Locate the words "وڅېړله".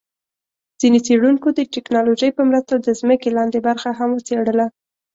4.13-4.65